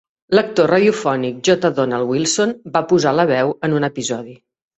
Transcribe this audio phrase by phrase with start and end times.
[0.35, 1.71] L'actor radiofònic, J.
[1.81, 4.37] Donald Wilson, va posar la veu en un episodi.